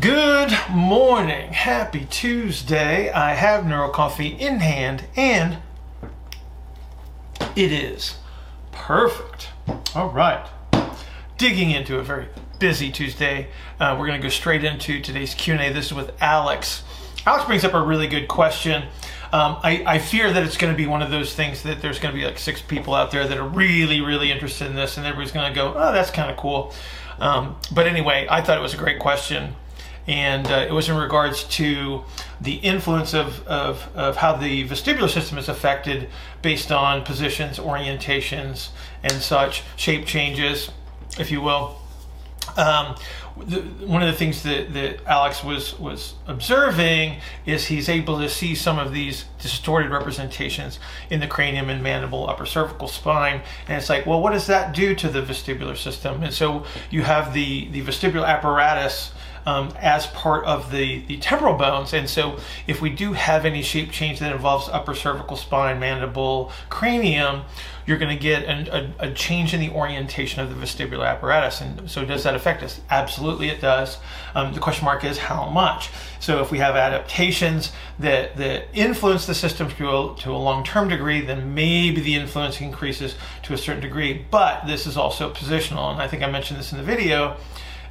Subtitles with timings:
[0.00, 1.52] Good morning.
[1.52, 3.10] Happy Tuesday.
[3.10, 5.58] I have Neuro Coffee in hand and
[7.56, 8.16] it is
[8.70, 9.48] perfect.
[9.96, 10.46] All right.
[11.36, 12.28] Digging into a very
[12.60, 13.48] busy Tuesday.
[13.80, 15.72] Uh, we're going to go straight into today's Q&A.
[15.72, 16.84] This is with Alex.
[17.26, 18.82] Alex brings up a really good question.
[19.32, 21.98] Um, I, I, fear that it's going to be one of those things that there's
[21.98, 24.96] going to be like six people out there that are really, really interested in this,
[24.96, 26.72] and everybody's going to go, oh, that's kind of cool.
[27.18, 29.56] Um, but anyway, I thought it was a great question
[30.08, 32.02] and uh, it was in regards to
[32.40, 36.08] the influence of, of, of how the vestibular system is affected
[36.40, 38.70] based on positions, orientations,
[39.02, 40.70] and such, shape changes,
[41.18, 41.76] if you will.
[42.56, 42.96] Um,
[43.36, 48.28] the, one of the things that, that Alex was was observing is he's able to
[48.28, 50.80] see some of these distorted representations
[51.10, 54.74] in the cranium and mandible, upper cervical spine, and it's like, well, what does that
[54.74, 56.22] do to the vestibular system?
[56.22, 59.12] And so you have the the vestibular apparatus
[59.48, 61.94] um, as part of the, the temporal bones.
[61.94, 66.52] And so if we do have any shape change that involves upper cervical spine, mandible,
[66.68, 67.44] cranium,
[67.86, 71.62] you're going to get an, a, a, change in the orientation of the vestibular apparatus.
[71.62, 72.82] And so does that affect us?
[72.90, 73.96] Absolutely it does.
[74.34, 75.88] Um, the question mark is how much?
[76.20, 80.88] So if we have adaptations that, that influence the system to a, to a long-term
[80.88, 84.26] degree, then maybe the influence increases to a certain degree.
[84.30, 85.90] But this is also positional.
[85.90, 87.38] And I think I mentioned this in the video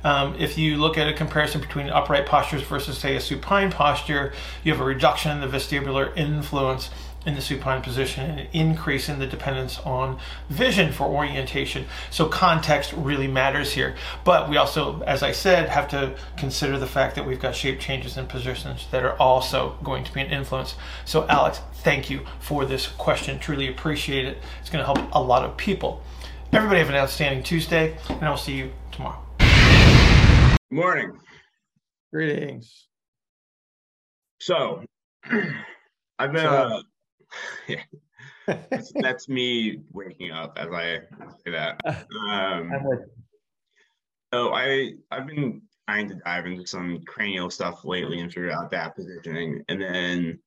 [0.03, 4.33] um, if you look at a comparison between upright postures versus, say, a supine posture,
[4.63, 6.89] you have a reduction in the vestibular influence
[7.27, 10.17] in the supine position and an increase in the dependence on
[10.49, 11.85] vision for orientation.
[12.09, 13.95] So context really matters here.
[14.23, 17.81] But we also, as I said, have to consider the fact that we've got shape
[17.81, 20.75] changes in positions that are also going to be an influence.
[21.03, 23.39] So Alex, thank you for this question.
[23.39, 24.37] Truly appreciate it.
[24.61, 26.01] It's going to help a lot of people.
[26.53, 29.26] Everybody have an outstanding Tuesday, and I'll see you tomorrow.
[30.69, 31.17] Morning.
[32.11, 32.87] Greetings.
[34.41, 34.83] So,
[36.19, 36.45] I've been.
[36.45, 36.81] Uh,
[37.69, 37.83] yeah,
[38.69, 40.99] that's, that's, me waking up as I
[41.45, 41.79] say that.
[42.29, 42.69] Um,
[44.33, 48.69] so I I've been trying to dive into some cranial stuff lately and figure out
[48.71, 50.39] that positioning, and then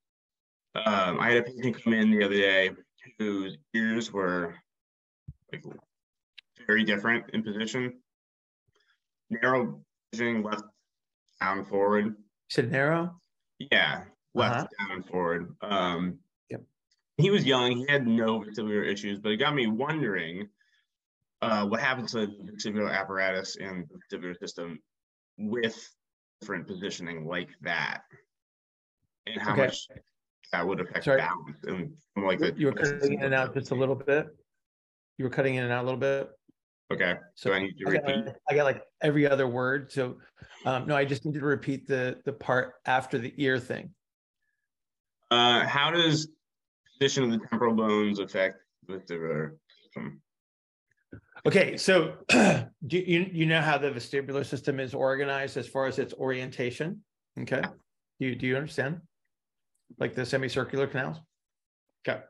[0.74, 2.72] um, I had a patient come in the other day
[3.18, 4.54] whose ears were
[5.50, 5.64] like
[6.66, 7.94] very different in position,
[9.30, 9.80] narrow
[10.18, 10.64] left
[11.40, 12.06] down forward.
[12.06, 12.14] You
[12.48, 13.20] said narrow?
[13.58, 14.02] Yeah,
[14.34, 14.88] left uh-huh.
[14.88, 15.54] down forward.
[15.62, 16.62] Um, yep.
[17.18, 17.76] He was young.
[17.76, 20.48] He had no vestibular issues, but it got me wondering
[21.42, 24.78] uh, what happens to the vestibular apparatus and the vestibular system
[25.38, 25.76] with
[26.40, 28.02] different positioning like that,
[29.26, 29.66] and how okay.
[29.66, 29.86] much
[30.52, 31.18] that would affect Sorry.
[31.18, 31.94] balance and
[32.26, 32.54] like the.
[32.56, 34.28] You were cutting in and out just a little bit.
[35.18, 36.30] You were cutting in and out a little bit.
[36.92, 37.14] Okay.
[37.34, 38.04] So, I need to repeat.
[38.06, 39.92] I got, I got like every other word.
[39.92, 40.16] So
[40.64, 43.90] um, no, I just need to repeat the the part after the ear thing.
[45.30, 46.28] Uh, how does
[46.98, 50.20] position of the temporal bones affect the system?
[51.46, 55.98] Okay, so do you you know how the vestibular system is organized as far as
[55.98, 57.02] its orientation?
[57.38, 57.62] Okay,
[58.18, 59.00] do you do you understand?
[59.98, 61.18] Like the semicircular canals.
[62.06, 62.20] Okay,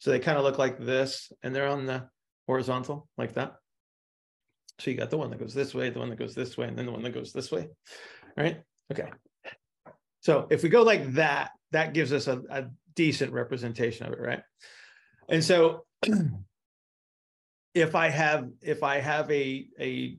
[0.00, 2.08] so they kind of look like this, and they're on the
[2.46, 3.54] horizontal like that.
[4.78, 6.66] So you got the one that goes this way, the one that goes this way,
[6.66, 7.68] and then the one that goes this way,
[8.36, 8.62] right?
[8.92, 9.10] Okay.
[10.20, 14.20] So if we go like that, that gives us a, a decent representation of it,
[14.20, 14.42] right?
[15.28, 15.84] And so
[17.74, 20.18] if I have if I have a a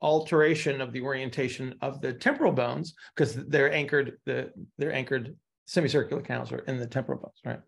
[0.00, 5.36] alteration of the orientation of the temporal bones because they're anchored the they're anchored
[5.66, 7.60] semicircular canals are in the temporal bones, right?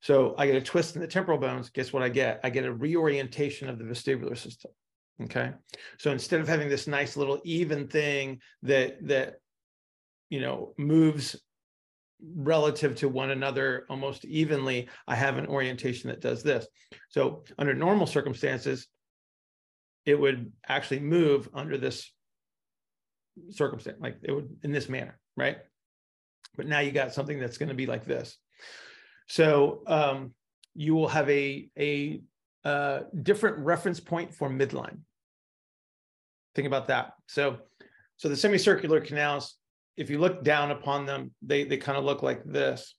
[0.00, 1.70] So I get a twist in the temporal bones.
[1.70, 2.40] Guess what I get?
[2.44, 4.70] I get a reorientation of the vestibular system.
[5.22, 5.52] Okay.
[5.98, 9.36] So instead of having this nice little even thing that that
[10.28, 11.36] you know moves
[12.36, 16.66] relative to one another almost evenly, I have an orientation that does this.
[17.10, 18.88] So under normal circumstances,
[20.04, 22.10] it would actually move under this
[23.50, 25.58] circumstance, like it would in this manner, right?
[26.56, 28.36] But now you got something that's going to be like this.
[29.28, 30.34] So um,
[30.74, 32.20] you will have a a
[32.64, 34.98] uh, different reference point for midline.
[36.54, 37.12] Think about that.
[37.26, 37.58] So,
[38.16, 39.56] so the semicircular canals,
[39.96, 42.94] if you look down upon them, they they kind of look like this,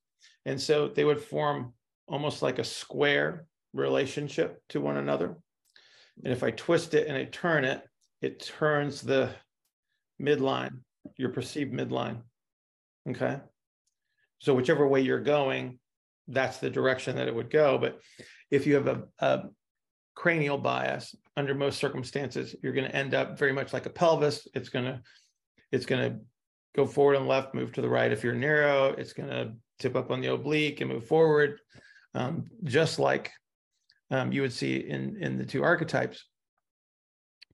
[0.45, 1.73] and so they would form
[2.07, 5.35] almost like a square relationship to one another.
[6.23, 7.81] And if I twist it and I turn it,
[8.21, 9.31] it turns the
[10.21, 10.79] midline,
[11.17, 12.21] your perceived midline.
[13.09, 13.39] Okay.
[14.39, 15.79] So whichever way you're going,
[16.27, 17.77] that's the direction that it would go.
[17.77, 17.99] But
[18.51, 19.43] if you have a, a
[20.15, 24.47] cranial bias, under most circumstances, you're going to end up very much like a pelvis.
[24.53, 25.01] It's going to
[25.71, 26.19] it's going to
[26.75, 28.11] go forward and left, move to the right.
[28.11, 31.59] If you're narrow, it's going to tip up on the oblique and move forward,
[32.13, 33.31] um, just like
[34.11, 36.25] um, you would see in, in the two archetypes.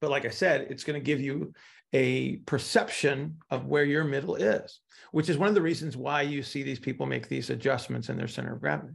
[0.01, 1.53] But like I said, it's going to give you
[1.93, 4.79] a perception of where your middle is,
[5.11, 8.17] which is one of the reasons why you see these people make these adjustments in
[8.17, 8.93] their center of gravity.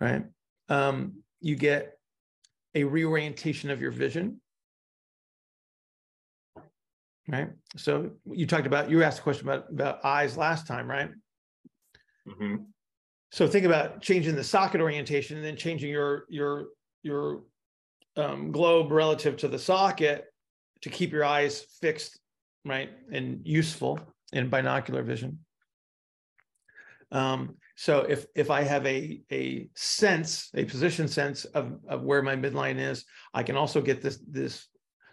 [0.00, 0.24] Right?
[0.68, 1.96] Um, you get
[2.74, 4.40] a reorientation of your vision.
[7.28, 7.50] Right.
[7.76, 11.10] So you talked about you asked a question about about eyes last time, right?
[12.28, 12.56] Mm-hmm.
[13.30, 16.66] So think about changing the socket orientation and then changing your your
[17.02, 17.44] your
[18.16, 20.31] um, globe relative to the socket
[20.82, 22.18] to keep your eyes fixed,
[22.64, 24.00] right, and useful
[24.32, 25.38] in binocular vision.
[27.10, 32.22] Um, so if if I have a a sense, a position sense of of where
[32.22, 34.66] my midline is, I can also get this this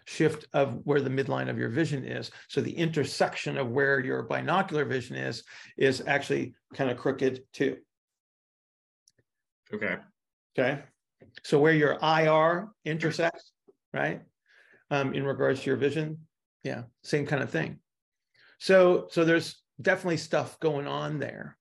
[0.06, 2.30] shift of where the midline of your vision is.
[2.48, 5.44] So the intersection of where your binocular vision is
[5.76, 7.76] is actually kind of crooked too.
[9.72, 9.96] Okay.
[10.58, 10.82] Okay.
[11.44, 13.52] So where your IR intersects,
[13.92, 14.22] right?
[14.90, 16.18] Um, in regards to your vision,
[16.64, 17.78] yeah, same kind of thing.
[18.58, 21.56] So so there's definitely stuff going on there.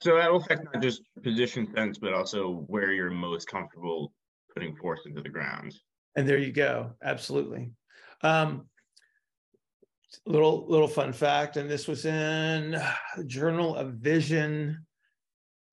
[0.00, 4.12] So that will affect not just position sense, but also where you're most comfortable
[4.52, 5.74] putting force into the ground.
[6.16, 6.92] And there you go.
[7.02, 7.70] Absolutely.
[8.22, 8.66] Um,
[10.26, 12.80] little little fun fact, and this was in
[13.26, 14.84] Journal of Vision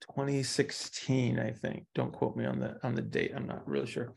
[0.01, 1.85] 2016, I think.
[1.95, 3.31] Don't quote me on the on the date.
[3.35, 4.13] I'm not really sure.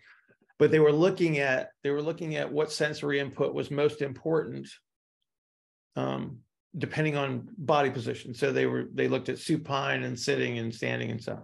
[0.62, 4.68] But they were looking at they were looking at what sensory input was most important
[5.96, 6.38] um,
[6.78, 8.32] depending on body position.
[8.32, 11.40] So they were they looked at supine and sitting and standing and stuff.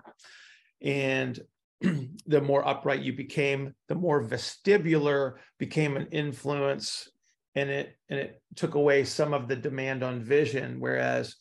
[0.81, 1.37] And
[1.81, 7.11] the more upright you became, the more vestibular became an influence,
[7.57, 10.79] and it and it took away some of the demand on vision.
[10.79, 11.35] Whereas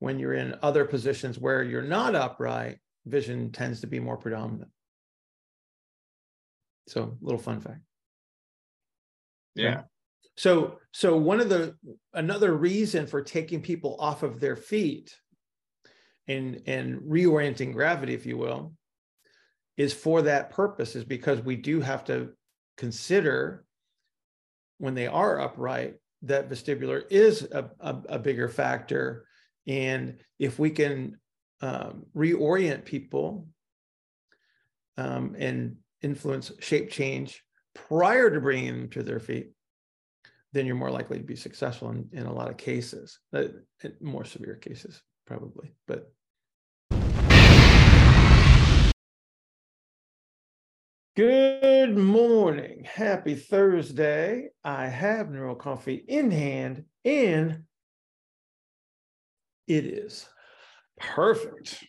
[0.00, 2.76] when you're in other positions where you're not upright,
[3.06, 4.70] vision tends to be more predominant.
[6.88, 7.80] So, little fun fact.
[9.54, 9.82] Yeah.
[10.36, 11.76] So, so one of the
[12.14, 15.14] another reason for taking people off of their feet
[16.26, 18.72] and and reorienting gravity, if you will,
[19.76, 22.30] is for that purpose, is because we do have to
[22.76, 23.64] consider
[24.78, 29.26] when they are upright that vestibular is a, a, a bigger factor.
[29.66, 31.18] And if we can
[31.60, 33.48] um, reorient people
[34.96, 37.42] um, and influence shape change
[37.74, 39.52] prior to bringing them to their feet,
[40.52, 43.44] then you're more likely to be successful in, in a lot of cases, uh,
[44.00, 45.72] more severe cases, probably.
[45.86, 46.12] But
[51.16, 52.84] good morning.
[52.84, 54.50] Happy Thursday.
[54.62, 57.62] I have Neural Coffee in hand, and
[59.66, 60.28] it is
[60.98, 61.82] perfect.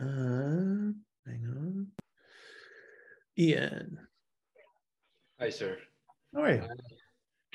[0.00, 0.92] Uh,
[1.26, 1.86] hang on.
[3.38, 3.98] Ian.
[5.40, 5.78] Hi, sir.
[6.36, 6.62] All right.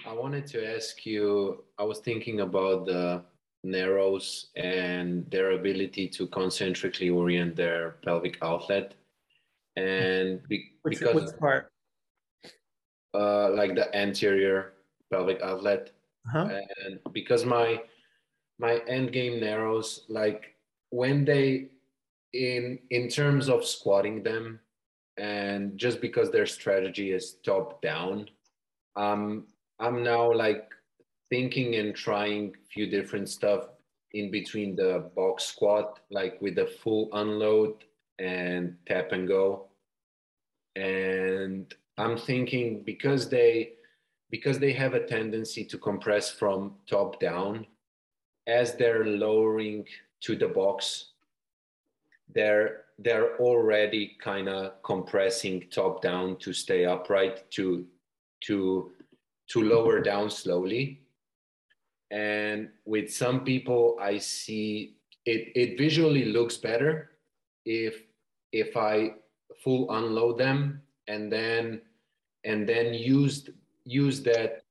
[0.05, 3.23] I wanted to ask you, I was thinking about the
[3.63, 8.93] narrows and their ability to concentrically orient their pelvic outlet.
[9.75, 11.71] And be, because part?
[13.13, 14.73] Uh, like the anterior
[15.11, 15.91] pelvic outlet.
[16.27, 16.49] Uh-huh.
[16.85, 17.81] And because my
[18.59, 20.55] my end game narrows, like
[20.89, 21.69] when they
[22.33, 24.59] in in terms of squatting them,
[25.17, 28.29] and just because their strategy is top down,
[28.95, 29.45] um,
[29.79, 30.69] I'm now like
[31.29, 33.69] thinking and trying a few different stuff
[34.13, 37.83] in between the box squat, like with the full unload
[38.17, 39.67] and tap and go.
[40.75, 43.73] And I'm thinking because they
[44.31, 47.65] because they have a tendency to compress from top down,
[48.47, 49.85] as they're lowering
[50.21, 51.08] to the box,
[52.33, 57.85] they're they're already kind of compressing top down to stay upright to
[58.41, 58.91] to
[59.47, 61.01] to lower down slowly.
[62.11, 64.95] And with some people i see
[65.25, 67.11] it it visually looks better
[67.65, 68.03] if
[68.51, 69.13] if i
[69.63, 71.81] full unload them and then
[72.45, 73.49] and then use
[73.83, 74.63] use that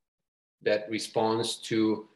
[0.61, 2.09] that response to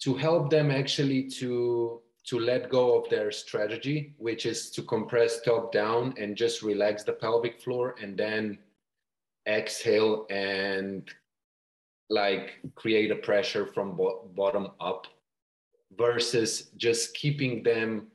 [0.00, 5.40] to help them actually to to let go of their strategy which is to compress
[5.42, 8.58] top down and just relax the pelvic floor and then
[9.48, 11.10] exhale and
[12.10, 15.06] like create a pressure from bo- bottom up
[15.96, 18.06] versus just keeping them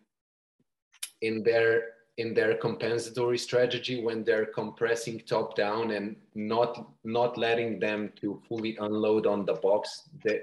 [1.21, 1.83] in their
[2.17, 8.41] in their compensatory strategy when they're compressing top down and not not letting them to
[8.47, 10.09] fully unload on the box.
[10.23, 10.41] That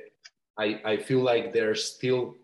[0.58, 2.34] i i feel like they're still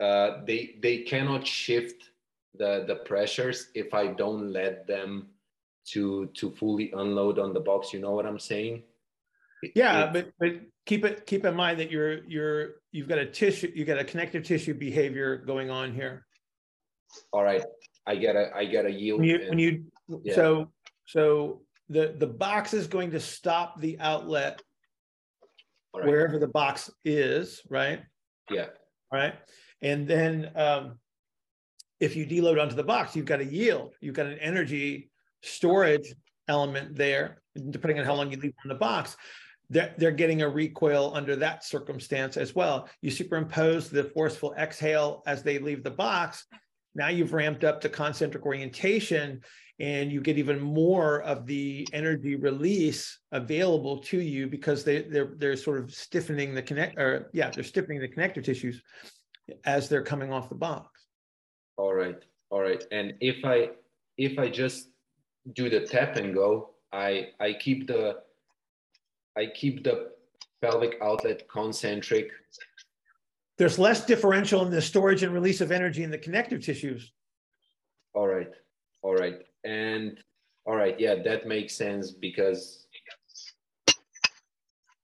[0.00, 2.10] uh, they they cannot shift
[2.54, 5.28] the the pressures if i don't let them
[5.88, 7.92] to to fully unload on the box.
[7.92, 8.82] You know what i'm saying?
[9.74, 13.26] Yeah it, but but keep it keep in mind that you're you're you've got a
[13.26, 16.26] tissue you got a connective tissue behavior going on here.
[17.32, 17.62] All right.
[18.06, 19.84] I get a i get a yield when you, when you
[20.22, 20.34] yeah.
[20.34, 20.70] so
[21.06, 24.62] so the the box is going to stop the outlet
[25.94, 26.06] right.
[26.06, 28.02] wherever the box is right?
[28.50, 28.66] Yeah.
[29.12, 29.34] Right
[29.82, 30.98] and then um
[32.00, 35.10] if you deload onto the box you've got a yield you've got an energy
[35.42, 36.14] storage
[36.48, 39.16] element there depending on how long you leave on the box
[39.70, 42.88] they're, they're getting a recoil under that circumstance as well.
[43.02, 46.46] You superimpose the forceful exhale as they leave the box.
[46.94, 49.42] Now you've ramped up to concentric orientation
[49.80, 55.34] and you get even more of the energy release available to you because they, they're,
[55.36, 58.82] they're sort of stiffening the connect or yeah, they're stiffening the connector tissues
[59.64, 61.06] as they're coming off the box.
[61.76, 62.22] All right.
[62.50, 62.82] All right.
[62.90, 63.70] And if I,
[64.16, 64.88] if I just
[65.52, 68.18] do the tap and go, I, I keep the,
[69.36, 70.10] I keep the
[70.62, 72.30] pelvic outlet concentric.
[73.58, 77.12] There's less differential in the storage and release of energy in the connective tissues.
[78.14, 78.50] All right.
[79.02, 79.40] All right.
[79.64, 80.18] And
[80.68, 82.86] all right, yeah, that makes sense because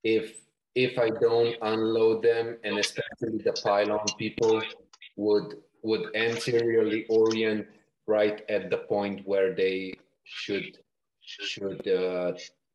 [0.04, 0.43] if
[0.74, 4.62] if I don't unload them, and especially the pylon people
[5.16, 7.66] would would anteriorly orient
[8.06, 10.78] right at the point where they should
[11.20, 12.32] should uh,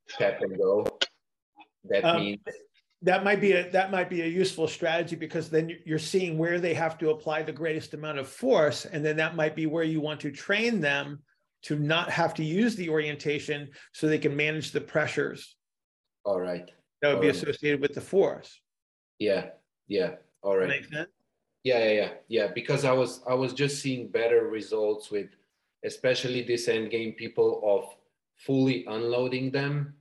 [0.09, 0.85] tap and go.
[1.85, 2.39] That um, means
[3.01, 6.59] that might be a that might be a useful strategy because then you're seeing where
[6.59, 9.85] they have to apply the greatest amount of force and then that might be where
[9.85, 11.19] you want to train them
[11.61, 15.55] to not have to use the orientation so they can manage the pressures.
[16.25, 16.69] All right
[17.01, 18.59] that would be associated with the force
[19.19, 19.47] yeah
[19.87, 21.09] yeah all right Makes sense?
[21.63, 25.29] yeah yeah yeah yeah because i was i was just seeing better results with
[25.85, 27.95] especially this end game people of
[28.37, 29.93] fully unloading them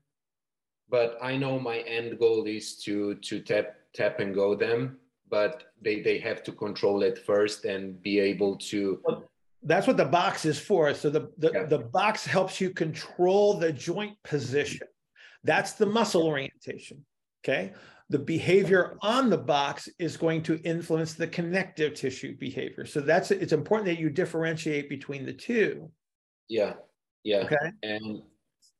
[0.90, 4.98] but I know my end goal is to to tap tap and go them,
[5.30, 9.00] but they they have to control it first and be able to.
[9.62, 10.94] That's what the box is for.
[10.94, 11.64] So the the, yeah.
[11.64, 14.86] the box helps you control the joint position.
[15.44, 17.04] That's the muscle orientation.
[17.44, 17.72] Okay.
[18.10, 22.86] The behavior on the box is going to influence the connective tissue behavior.
[22.86, 25.90] So that's it's important that you differentiate between the two.
[26.48, 26.74] Yeah.
[27.22, 27.44] Yeah.
[27.44, 27.72] Okay.
[27.82, 28.22] And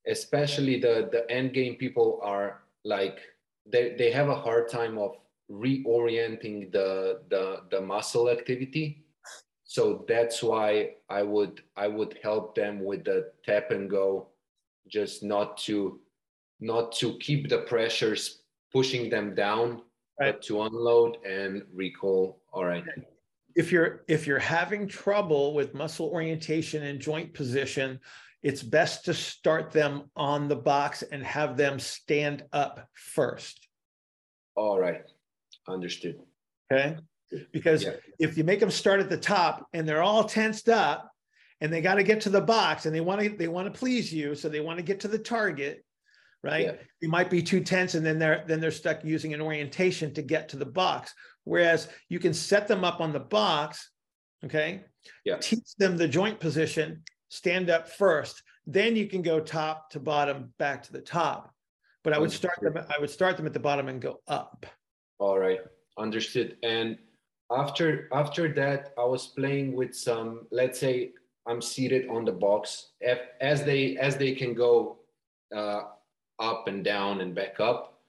[0.06, 3.18] especially the the end game people are like
[3.66, 5.16] they, they have a hard time of
[5.50, 9.04] reorienting the the the muscle activity
[9.64, 14.28] so that's why i would i would help them with the tap and go
[14.88, 16.00] just not to
[16.60, 19.82] not to keep the pressures pushing them down
[20.20, 20.32] right.
[20.32, 22.84] but to unload and recall all right
[23.56, 27.98] if you're if you're having trouble with muscle orientation and joint position
[28.42, 33.66] it's best to start them on the box and have them stand up first.
[34.54, 35.02] All right.
[35.66, 36.20] Understood.
[36.72, 36.96] Okay.
[37.52, 37.94] Because yeah.
[38.18, 41.10] if you make them start at the top and they're all tensed up
[41.60, 43.78] and they got to get to the box and they want to they want to
[43.78, 45.84] please you, so they want to get to the target,
[46.42, 46.66] right?
[46.66, 46.72] Yeah.
[47.00, 50.22] You might be too tense and then they're then they're stuck using an orientation to
[50.22, 51.14] get to the box.
[51.44, 53.90] Whereas you can set them up on the box,
[54.44, 54.84] okay?
[55.24, 55.38] Yeah.
[55.38, 58.42] Teach them the joint position stand up first.
[58.66, 61.52] Then you can go top to bottom, back to the top.
[62.04, 62.76] But I would start them.
[62.76, 64.64] I would start them at the bottom and go up.
[65.18, 65.58] All right,
[65.98, 66.56] understood.
[66.62, 66.96] And
[67.50, 70.46] after after that, I was playing with some.
[70.50, 71.12] Let's say
[71.46, 72.92] I'm seated on the box.
[73.40, 75.00] As they as they can go
[75.54, 75.82] uh,
[76.38, 78.00] up and down and back up.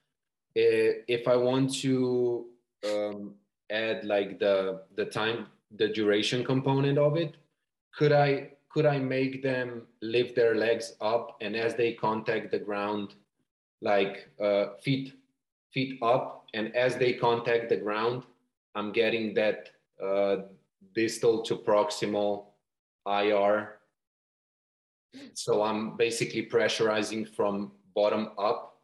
[0.54, 2.46] If I want to
[2.84, 3.34] um,
[3.70, 5.46] add like the the time
[5.76, 7.36] the duration component of it,
[7.94, 12.58] could I could I make them lift their legs up and as they contact the
[12.58, 13.14] ground,
[13.80, 15.14] like uh, feet
[15.72, 18.24] feet up, and as they contact the ground,
[18.74, 19.70] I'm getting that
[20.02, 20.36] uh,
[20.94, 22.46] distal to proximal
[23.06, 23.80] IR.
[25.34, 28.78] So I'm basically pressurizing from bottom up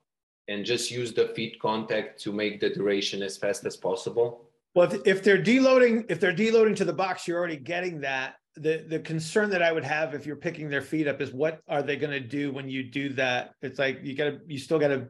[0.49, 4.49] and just use the feet contact to make the duration as fast as possible.
[4.75, 8.37] Well, if, if they're deloading, if they're deloading to the box, you're already getting that
[8.57, 11.61] the the concern that I would have if you're picking their feet up is what
[11.69, 13.53] are they going to do when you do that?
[13.63, 15.09] It's like you got to you still got to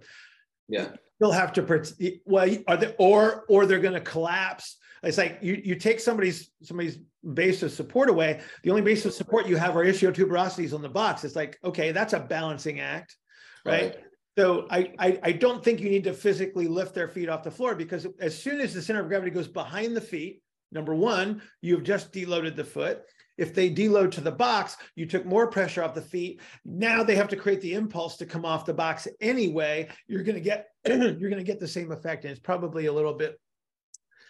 [0.69, 5.39] yeah still have to well are they or or they're going to collapse It's like
[5.43, 6.99] you you take somebody's somebody's
[7.35, 8.41] base of support away.
[8.65, 11.25] The only base of support you have are ischiotuberosities on the box.
[11.25, 13.17] It's like okay, that's a balancing act,
[13.67, 13.83] right?
[13.83, 13.97] right.
[14.39, 17.51] So I, I, I don't think you need to physically lift their feet off the
[17.51, 20.43] floor because as soon as the center of gravity goes behind the feet,
[20.73, 23.03] number one, you've just deloaded the foot.
[23.39, 26.41] If they deload to the box, you took more pressure off the feet.
[26.65, 29.89] Now they have to create the impulse to come off the box anyway.
[30.07, 32.93] You're going to get you're going to get the same effect, and it's probably a
[32.93, 33.39] little bit.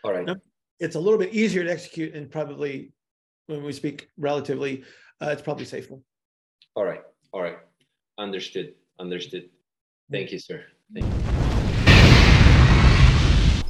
[0.03, 0.29] All right.
[0.79, 2.93] It's a little bit easier to execute, and probably
[3.47, 4.85] when we speak relatively,
[5.23, 5.99] uh, it's probably safer.
[6.75, 7.03] All right.
[7.33, 7.59] All right.
[8.19, 8.75] Understood.
[8.99, 9.51] Understood.
[10.11, 10.65] Thank you, sir.
[10.95, 11.13] Thank you.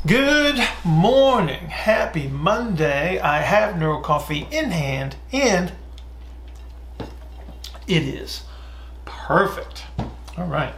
[0.07, 1.67] Good morning.
[1.67, 3.19] Happy Monday.
[3.19, 5.73] I have NeuroCoffee in hand and
[7.89, 8.45] it is
[9.05, 9.83] perfect.
[10.39, 10.75] All right.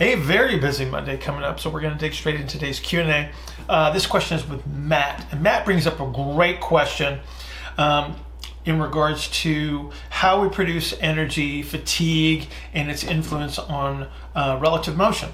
[0.00, 3.30] A very busy Monday coming up, so we're going to dig straight into today's Q&A.
[3.68, 7.18] Uh, this question is with Matt, and Matt brings up a great question.
[7.76, 8.16] Um,
[8.68, 15.30] in regards to how we produce energy, fatigue, and its influence on uh, relative motion.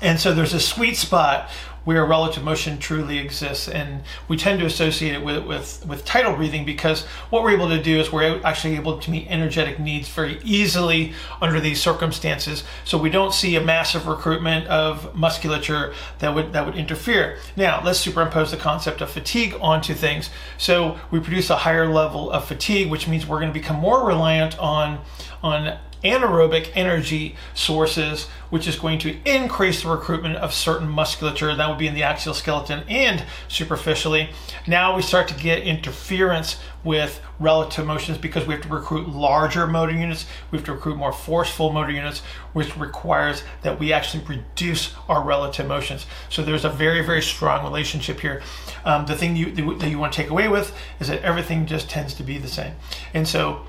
[0.00, 1.50] And so there's a sweet spot
[1.86, 3.68] where relative motion truly exists.
[3.68, 7.68] And we tend to associate it with, with, with tidal breathing because what we're able
[7.68, 12.64] to do is we're actually able to meet energetic needs very easily under these circumstances.
[12.84, 17.38] So we don't see a massive recruitment of musculature that would, that would interfere.
[17.54, 20.28] Now, let's superimpose the concept of fatigue onto things.
[20.58, 24.04] So we produce a higher level of fatigue, which means we're going to become more
[24.04, 24.98] reliant on,
[25.40, 31.54] on anaerobic energy sources, which is going to increase the recruitment of certain musculature.
[31.54, 34.30] That would be in the axial skeleton and superficially.
[34.66, 39.66] Now we start to get interference with relative motions because we have to recruit larger
[39.66, 42.20] motor units, we have to recruit more forceful motor units,
[42.52, 46.06] which requires that we actually reduce our relative motions.
[46.28, 48.42] So there's a very, very strong relationship here.
[48.84, 51.90] Um, the thing you, that you want to take away with is that everything just
[51.90, 52.74] tends to be the same.
[53.12, 53.66] And so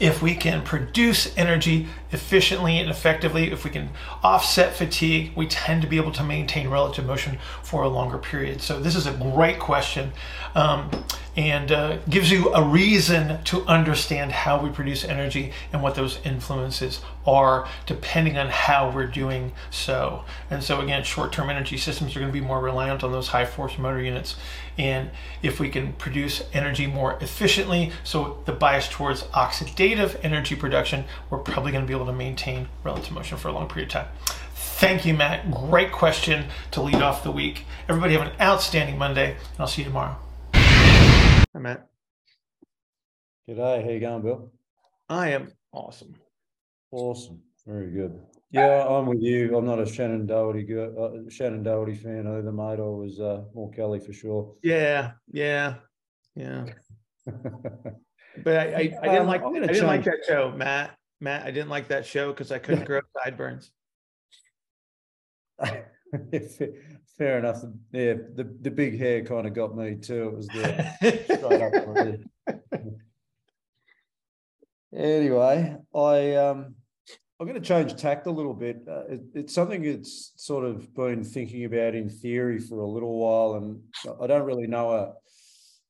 [0.00, 3.90] if we can produce energy efficiently and effectively, if we can
[4.22, 8.60] offset fatigue, we tend to be able to maintain relative motion for a longer period.
[8.62, 10.12] So this is a great question
[10.54, 10.90] um,
[11.36, 16.20] and uh, gives you a reason to understand how we produce energy and what those
[16.24, 20.24] influences are depending on how we're doing so.
[20.50, 23.46] And so again, short-term energy systems are going to be more reliant on those high
[23.46, 24.36] force motor units.
[24.76, 25.10] And
[25.42, 31.38] if we can produce energy more efficiently, so the bias towards oxidative energy production, we're
[31.38, 34.08] probably going to be able to maintain relative motion for a long period of time.
[34.54, 35.50] Thank you, Matt.
[35.50, 37.64] Great question to lead off the week.
[37.88, 40.16] Everybody have an outstanding Monday, and I'll see you tomorrow.
[40.54, 41.86] Hi, Matt.
[43.48, 43.84] G'day.
[43.84, 44.50] How you going, Bill?
[45.08, 46.16] I am awesome.
[46.90, 47.42] Awesome.
[47.66, 48.20] Very good.
[48.54, 49.56] Yeah, I'm with you.
[49.56, 52.78] I'm not a Shannen Doherty uh, Shannen Doherty fan either, mate.
[52.78, 54.54] I was uh, more Kelly for sure.
[54.62, 55.74] Yeah, yeah,
[56.36, 56.66] yeah.
[57.24, 59.82] but I, I, I didn't um, like I didn't change.
[59.82, 60.96] like that show, Matt.
[61.20, 63.72] Matt, I didn't like that show because I couldn't grow sideburns.
[67.18, 67.60] Fair enough.
[67.90, 70.28] Yeah, the, the big hair kind of got me too.
[70.28, 72.20] It was the
[74.94, 76.76] Anyway, I um
[77.40, 78.82] I'm going to change tact a little bit.
[78.88, 83.18] Uh, it, it's something it's sort of been thinking about in theory for a little
[83.18, 83.80] while, and
[84.22, 85.14] I don't really know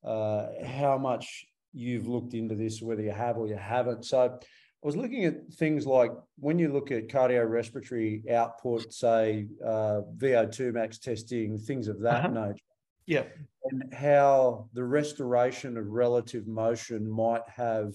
[0.04, 4.06] uh, uh, how much you've looked into this, whether you have or you haven't.
[4.06, 4.38] So
[4.84, 10.72] I was looking at things like when you look at cardiorespiratory output, say uh, VO2
[10.72, 12.46] max testing, things of that uh-huh.
[12.46, 12.64] nature.
[13.06, 13.24] Yeah.
[13.64, 17.94] And how the restoration of relative motion might have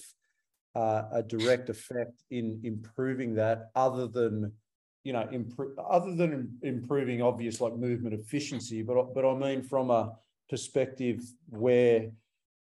[0.80, 4.52] uh, a direct effect in improving that other than
[5.04, 9.92] you know improve other than improving obvious like movement efficiency but but I mean from
[9.92, 10.04] a
[10.50, 12.00] perspective where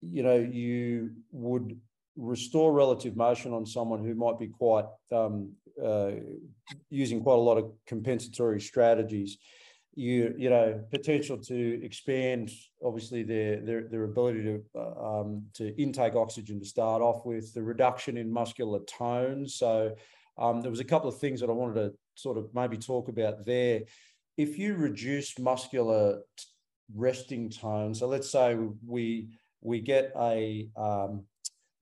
[0.01, 1.79] you know you would
[2.17, 6.13] restore relative motion on someone who might be quite um, uh,
[6.89, 9.39] using quite a lot of compensatory strategies
[9.95, 12.51] you you know potential to expand
[12.85, 17.53] obviously their their, their ability to uh, um, to intake oxygen to start off with
[17.55, 19.47] the reduction in muscular tone.
[19.47, 19.95] So
[20.39, 23.09] um, there was a couple of things that I wanted to sort of maybe talk
[23.09, 23.83] about there.
[24.37, 26.21] If you reduce muscular
[26.95, 29.29] resting tone so let's say we
[29.61, 31.25] we get a um,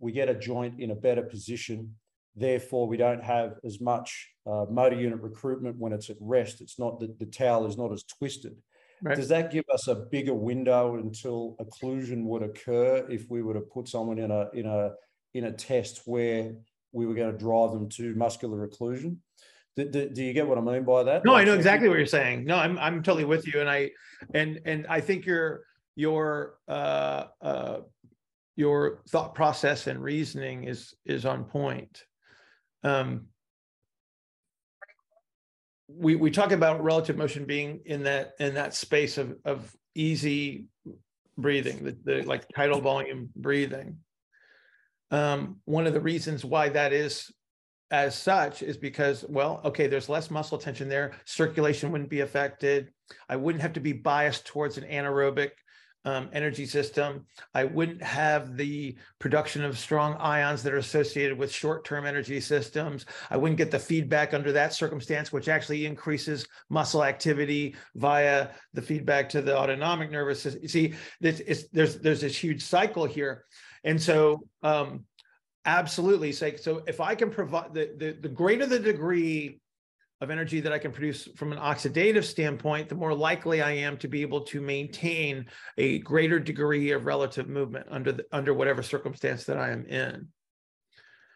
[0.00, 1.94] we get a joint in a better position
[2.38, 6.60] Therefore, we don't have as much uh, motor unit recruitment when it's at rest.
[6.60, 8.56] It's not that the towel is not as twisted.
[9.02, 9.16] Right.
[9.16, 13.60] Does that give us a bigger window until occlusion would occur if we were to
[13.60, 14.92] put someone in a in a
[15.34, 16.52] in a test where
[16.92, 19.16] we were going to drive them to muscular occlusion?
[19.76, 21.24] Do, do, do you get what I mean by that?
[21.24, 22.44] No, I know exactly what you're saying.
[22.44, 23.90] No, I'm I'm totally with you, and I
[24.34, 25.62] and and I think you're
[25.94, 27.78] your uh, uh,
[28.56, 32.04] your thought process and reasoning is is on point.
[32.84, 33.26] Um,
[35.88, 40.66] we we talk about relative motion being in that in that space of of easy
[41.36, 43.98] breathing, the, the like tidal volume breathing.
[45.10, 47.32] Um, one of the reasons why that is
[47.90, 51.12] as such is because, well, okay, there's less muscle tension there.
[51.24, 52.92] Circulation wouldn't be affected.
[53.28, 55.52] I wouldn't have to be biased towards an anaerobic
[56.08, 57.26] um, energy system.
[57.52, 63.04] I wouldn't have the production of strong ions that are associated with short-term energy systems.
[63.30, 68.82] I wouldn't get the feedback under that circumstance, which actually increases muscle activity via the
[68.82, 70.62] feedback to the autonomic nervous system.
[70.62, 73.44] You see, there's there's this huge cycle here,
[73.84, 75.04] and so um,
[75.66, 79.60] absolutely, so, so if I can provide the, the the greater the degree
[80.20, 83.96] of energy that I can produce from an oxidative standpoint, the more likely I am
[83.98, 88.82] to be able to maintain a greater degree of relative movement under the, under whatever
[88.82, 90.28] circumstance that I am in.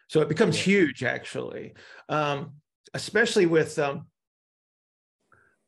[0.09, 1.75] So it becomes huge, actually,
[2.09, 2.55] um,
[2.93, 4.07] especially with um,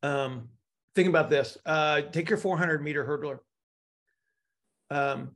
[0.03, 0.49] um,
[0.93, 1.57] think about this.
[1.65, 3.37] Uh, take your 400 meter hurdler.
[4.95, 5.31] Um,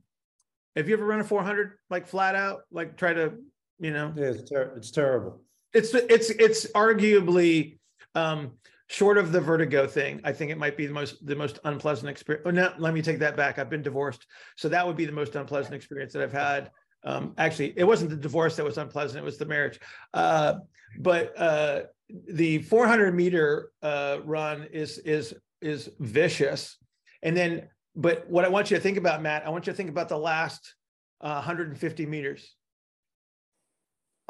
[0.76, 3.32] have you ever run a 400 like flat out, like try to,
[3.80, 4.12] you know?
[4.14, 5.40] Yeah, it's, ter- it's terrible
[5.72, 7.78] it's it's it's arguably
[8.14, 8.52] um,
[8.88, 10.20] short of the vertigo thing.
[10.24, 12.44] I think it might be the most the most unpleasant experience.
[12.46, 13.58] Oh, no, let me take that back.
[13.58, 16.70] I've been divorced, so that would be the most unpleasant experience that I've had.
[17.04, 19.78] Um, actually, it wasn't the divorce that was unpleasant; it was the marriage.
[20.12, 20.54] Uh,
[20.98, 21.82] but uh,
[22.28, 26.76] the 400 meter uh, run is is is vicious,
[27.22, 27.68] and then.
[27.96, 30.08] But what I want you to think about, Matt, I want you to think about
[30.08, 30.76] the last
[31.18, 32.54] 150 uh, meters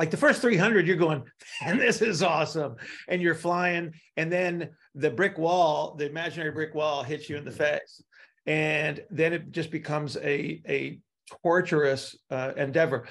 [0.00, 1.22] like the first 300 you're going
[1.62, 2.76] and this is awesome.
[3.06, 7.44] And you're flying and then the brick wall the imaginary brick wall hits you in
[7.44, 8.02] the face.
[8.46, 11.00] And then it just becomes a a
[11.42, 13.08] torturous uh, endeavor.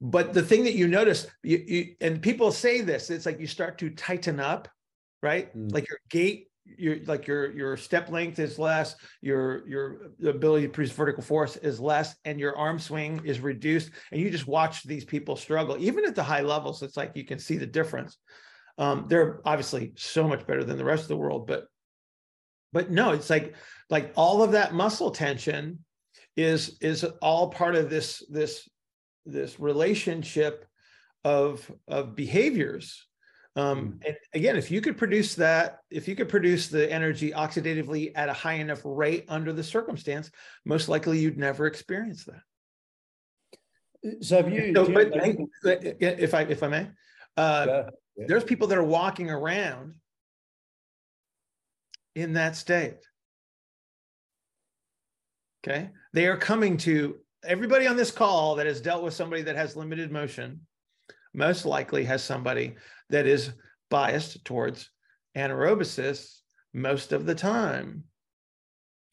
[0.00, 3.48] But the thing that you notice you, you and people say this it's like you
[3.48, 4.68] start to tighten up
[5.22, 5.54] right?
[5.54, 5.72] Mm.
[5.74, 6.46] like your gait
[6.78, 11.56] your like your your step length is less your your ability to produce vertical force
[11.56, 15.76] is less and your arm swing is reduced and you just watch these people struggle
[15.78, 18.18] even at the high levels it's like you can see the difference.
[18.78, 21.66] Um, they're obviously so much better than the rest of the world but
[22.72, 23.54] but no it's like
[23.90, 25.84] like all of that muscle tension
[26.36, 28.68] is is all part of this this
[29.26, 30.64] this relationship
[31.24, 33.06] of of behaviors
[33.56, 34.06] um, mm.
[34.06, 38.28] and again, if you could produce that, if you could produce the energy oxidatively at
[38.28, 40.30] a high enough rate under the circumstance,
[40.64, 42.42] most likely you'd never experience that.
[44.24, 44.72] So have you?
[44.74, 46.88] So, but you if I if I may,
[47.36, 47.82] uh, yeah,
[48.16, 48.24] yeah.
[48.28, 49.94] there's people that are walking around
[52.14, 52.96] in that state.
[55.62, 59.56] Okay, they are coming to everybody on this call that has dealt with somebody that
[59.56, 60.60] has limited motion.
[61.34, 62.76] Most likely has somebody
[63.10, 63.52] that is
[63.90, 64.90] biased towards
[65.36, 66.40] anaerobiosis
[66.72, 68.04] most of the time.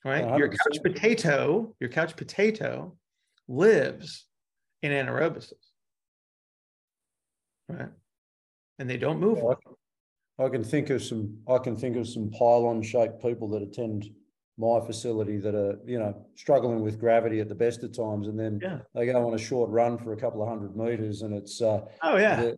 [0.04, 0.24] Right?
[0.24, 0.38] 100%.
[0.38, 2.96] Your couch potato, your couch potato
[3.48, 4.26] lives
[4.82, 5.54] in anaerobiosis.
[7.70, 7.90] Right?
[8.80, 9.40] And they don't move.
[10.40, 14.08] I can think of some I can think of some pylon shaped people that attend
[14.58, 18.40] my facility that are you know struggling with gravity at the best of times and
[18.40, 18.80] then yeah.
[18.96, 21.82] they go on a short run for a couple of hundred meters and it's uh
[22.02, 22.52] oh yeah.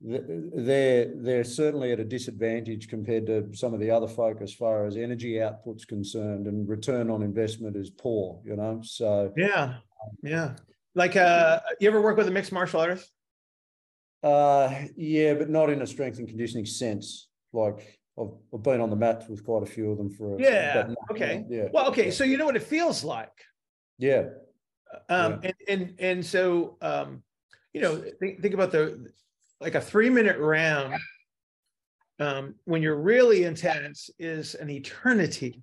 [0.00, 4.86] they're they're certainly at a disadvantage compared to some of the other folk as far
[4.86, 9.32] as energy output's concerned and return on investment is poor you know so.
[9.36, 9.74] Yeah.
[10.22, 10.54] Yeah.
[10.94, 13.10] Like uh you ever work with a mixed martial artist?
[14.22, 17.28] Uh yeah but not in a strength and conditioning sense.
[17.52, 20.40] Like I've, I've been on the mat with quite a few of them for a,
[20.40, 21.44] yeah okay.
[21.48, 21.68] yeah.
[21.72, 23.32] Well okay so you know what it feels like.
[23.98, 24.24] Yeah.
[25.08, 25.50] Um yeah.
[25.68, 27.22] and and and so um
[27.72, 29.10] you know think, think about the
[29.60, 30.94] like a three minute round
[32.20, 35.62] um, when you're really intense is an eternity.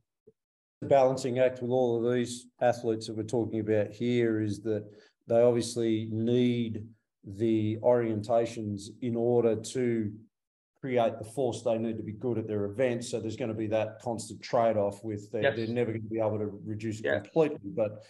[0.82, 4.86] The balancing act with all of these athletes that we're talking about here is that
[5.28, 6.86] they obviously need
[7.24, 10.12] the orientations in order to
[10.88, 13.12] create the force they need to be good at their events.
[13.12, 15.58] So there's going to be that constant trade-off with they, yes.
[15.58, 17.20] they're never going to be able to reduce it yeah.
[17.20, 18.06] completely, but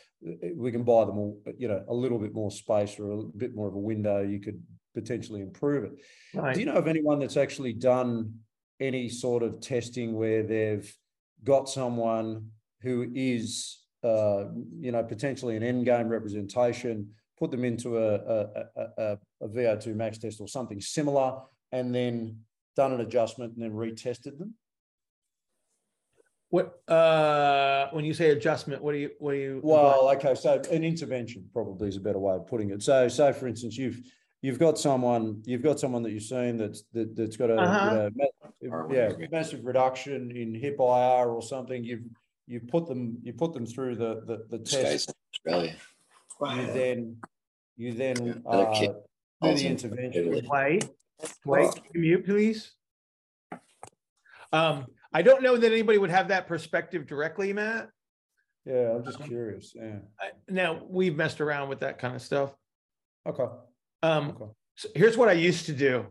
[0.55, 3.55] we can buy them all, you know, a little bit more space or a bit
[3.55, 4.21] more of a window.
[4.21, 4.61] You could
[4.93, 5.93] potentially improve it.
[6.35, 6.53] Right.
[6.53, 8.35] Do you know of anyone that's actually done
[8.79, 10.95] any sort of testing where they've
[11.43, 12.51] got someone
[12.83, 14.45] who is, uh,
[14.79, 17.09] you know, potentially an end game representation,
[17.39, 21.39] put them into a, a, a, a VO2 max test or something similar,
[21.71, 22.37] and then
[22.77, 24.53] done an adjustment and then retested them?
[26.49, 30.61] what uh when you say adjustment what do you what do you well okay so
[30.71, 32.81] an intervention probably is a better way of putting it.
[32.81, 33.99] So so for instance you've
[34.41, 38.09] you've got someone you've got someone that you've seen that's that, that's got a, uh-huh.
[38.61, 41.83] you know, yeah massive reduction in hip IR or something.
[41.83, 42.03] You've
[42.45, 45.13] you put them you put them through the the, the test.
[45.33, 45.75] Australia.
[46.41, 47.17] You then
[47.75, 48.93] you then uh, do
[49.41, 50.47] the intervention.
[50.49, 50.89] wait
[51.45, 52.73] wait mute please
[54.53, 57.89] um I don't know that anybody would have that perspective directly, Matt.
[58.65, 59.73] Yeah, I'm just curious.
[59.73, 59.99] Yeah.
[60.49, 62.53] Now we've messed around with that kind of stuff.
[63.27, 63.45] Okay.
[64.03, 64.51] Um, okay.
[64.75, 66.07] So here's what I used to do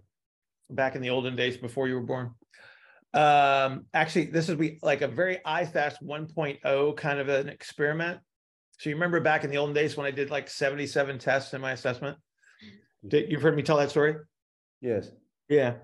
[0.71, 2.33] back in the olden days before you were born.
[3.13, 8.21] Um, actually, this is we like a very IFAST 1.0 kind of an experiment.
[8.79, 11.61] So you remember back in the olden days when I did like 77 tests in
[11.61, 12.19] my assessment?
[13.07, 14.17] Did, you've heard me tell that story?
[14.81, 15.11] Yes.
[15.49, 15.75] Yeah.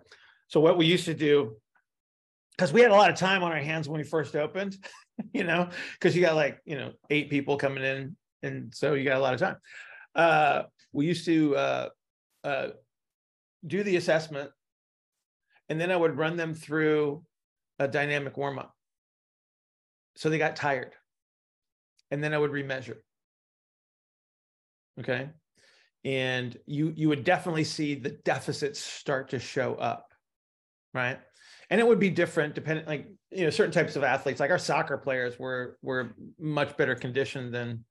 [0.49, 1.57] So what we used to do
[2.57, 4.77] because we had a lot of time on our hands when we first opened,
[5.33, 8.17] you know, because you got like, you know, eight people coming in.
[8.43, 9.57] And so you got a lot of time.
[10.15, 11.89] Uh, we used to uh,
[12.45, 12.69] uh,
[13.67, 14.51] do the assessment
[15.69, 17.25] and then I would run them through
[17.79, 18.75] a dynamic warm up.
[20.17, 20.93] So they got tired.
[22.11, 22.99] And then I would remeasure.
[25.01, 25.31] Okay.
[26.05, 30.13] And you you would definitely see the deficits start to show up.
[30.95, 31.19] Right?
[31.71, 34.59] And it would be different depending like you know certain types of athletes like our
[34.59, 37.85] soccer players were were much better conditioned than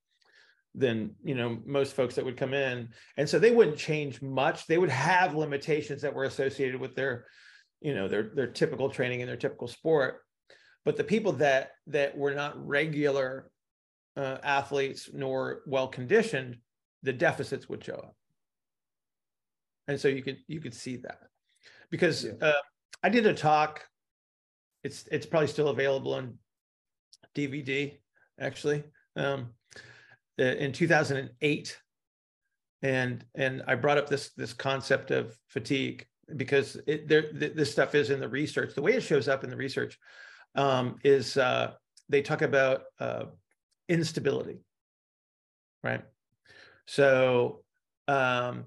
[0.75, 2.89] than you know most folks that would come in.
[3.17, 4.67] And so they wouldn't change much.
[4.67, 7.25] They would have limitations that were associated with their
[7.81, 10.21] you know their their typical training and their typical sport.
[10.85, 13.51] But the people that that were not regular
[14.15, 16.57] uh, athletes nor well conditioned
[17.03, 18.15] the deficits would show up
[19.87, 21.19] and so you could you could see that
[21.89, 22.31] because yeah.
[22.41, 22.61] uh,
[23.03, 23.85] I did a talk.
[24.83, 26.37] It's it's probably still available on
[27.35, 27.97] DVD
[28.39, 28.83] actually
[29.15, 29.49] um,
[30.37, 31.77] in 2008,
[32.81, 37.93] and and I brought up this this concept of fatigue because it, there this stuff
[37.93, 38.73] is in the research.
[38.73, 39.97] The way it shows up in the research
[40.55, 41.73] um, is uh,
[42.09, 43.25] they talk about uh,
[43.89, 44.61] instability,
[45.83, 46.03] right?
[46.85, 47.63] So
[48.07, 48.65] um,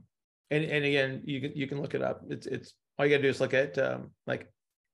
[0.51, 2.23] and and again, you can you can look it up.
[2.29, 4.51] It's it's all you got to do is look at um, like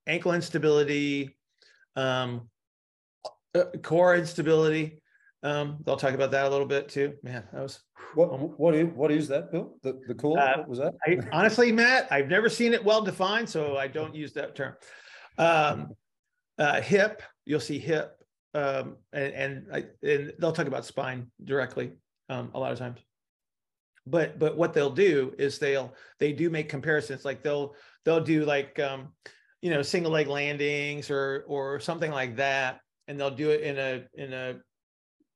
[0.07, 1.37] ankle instability,
[1.95, 2.49] um,
[3.55, 5.01] uh, core instability.
[5.43, 7.13] Um, they'll talk about that a little bit too.
[7.23, 7.79] Man, that was
[8.15, 9.75] what what is what is that, Bill?
[9.83, 10.39] The the core?
[10.39, 10.93] Uh, what was that?
[11.05, 14.75] I, honestly, Matt, I've never seen it well defined, so I don't use that term.
[15.37, 15.95] Um,
[16.57, 21.93] uh, hip, you'll see hip, um, and and, I, and they'll talk about spine directly
[22.29, 22.99] um, a lot of times
[24.05, 28.45] but but what they'll do is they'll they do make comparisons like they'll they'll do
[28.45, 29.09] like um
[29.61, 33.77] you know single leg landings or or something like that and they'll do it in
[33.77, 34.55] a in a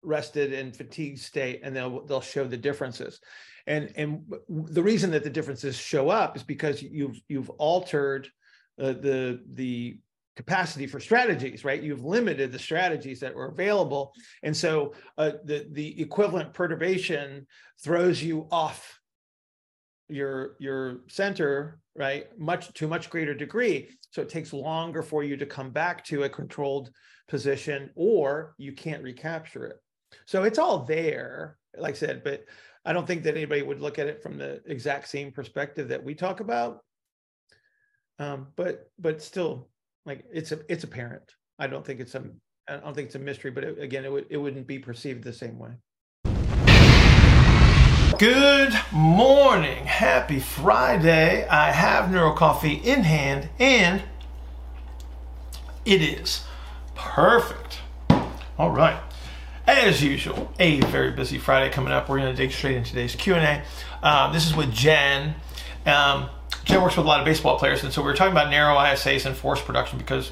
[0.05, 3.19] rested and fatigued state and they'll they'll show the differences.
[3.67, 8.29] And and the reason that the differences show up is because you've you've altered
[8.79, 9.97] uh, the the
[10.35, 11.81] capacity for strategies, right?
[11.81, 14.13] You've limited the strategies that were available.
[14.43, 17.47] And so uh, the, the equivalent perturbation
[17.81, 18.99] throws you off
[20.09, 22.27] your, your center, right?
[22.37, 23.89] Much to much greater degree.
[24.11, 26.91] So it takes longer for you to come back to a controlled
[27.27, 29.77] position or you can't recapture it.
[30.25, 32.45] So it's all there, like I said, but
[32.85, 36.03] I don't think that anybody would look at it from the exact same perspective that
[36.03, 36.79] we talk about.
[38.19, 39.69] Um, but but still
[40.05, 41.33] like it's a it's apparent.
[41.57, 42.23] I don't think it's a
[42.67, 45.23] I don't think it's a mystery, but it, again, it would it wouldn't be perceived
[45.23, 45.71] the same way.
[48.17, 49.85] Good morning.
[49.85, 51.47] Happy Friday.
[51.47, 54.03] I have Neuro Coffee in hand and
[55.85, 56.43] it is
[56.95, 57.79] perfect.
[58.57, 59.01] All right.
[59.67, 62.07] As usual, a very busy Friday coming up.
[62.07, 63.63] We're going to dig straight into today's Q&A.
[64.01, 65.35] Uh, this is with Jen.
[65.85, 66.29] Um,
[66.65, 68.75] Jen works with a lot of baseball players, and so we were talking about narrow
[68.75, 70.31] ISAs and force production because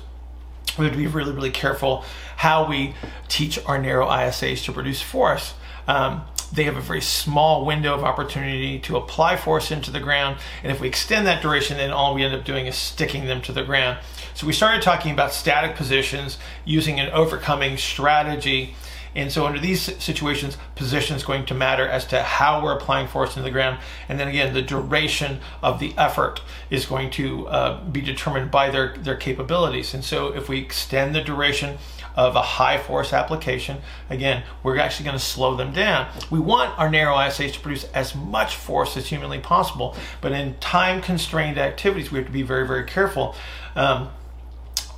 [0.78, 2.04] we have to be really, really careful
[2.38, 2.96] how we
[3.28, 5.54] teach our narrow ISAs to produce force.
[5.88, 10.38] Um, they have a very small window of opportunity to apply force into the ground,
[10.64, 13.42] and if we extend that duration, then all we end up doing is sticking them
[13.44, 14.00] to the ground.
[14.34, 18.76] So we started talking about static positions using an overcoming strategy
[19.16, 23.08] and so under these situations, position is going to matter as to how we're applying
[23.08, 23.80] force into the ground.
[24.10, 28.70] And then again, the duration of the effort is going to uh, be determined by
[28.70, 29.94] their, their capabilities.
[29.94, 31.78] And so if we extend the duration
[32.16, 33.78] of a high force application,
[34.10, 36.08] again, we're actually going to slow them down.
[36.30, 40.56] We want our narrow ISAs to produce as much force as humanly possible, but in
[40.60, 43.36] time constrained activities, we have to be very, very careful.
[43.76, 44.10] Um,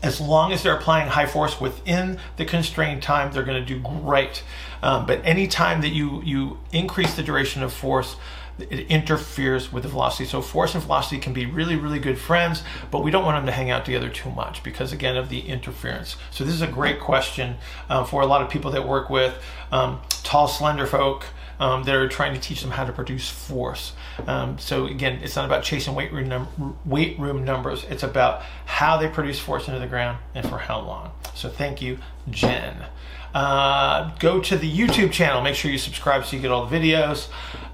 [0.04, 3.80] as long as they're applying high force within the constrained time, they're going to do
[3.80, 4.44] great.
[4.84, 8.16] Um, but anytime that you you increase the duration of force,
[8.60, 10.26] it interferes with the velocity.
[10.26, 13.46] So force and velocity can be really, really good friends, but we don't want them
[13.48, 16.16] to hang out together too much because again of the interference.
[16.32, 17.58] So this is a great question
[17.90, 21.26] uh, for a lot of people that work with um, tall, slender folk
[21.60, 23.94] um, that are trying to teach them how to produce force.
[24.28, 27.86] Um, so again, it's not about chasing weight room, num- weight room numbers.
[27.86, 31.12] It's about how they produce force into the ground and for how long.
[31.34, 32.86] So thank you, Jen.
[33.34, 35.42] Uh, go to the YouTube channel.
[35.42, 37.28] Make sure you subscribe so you get all the videos.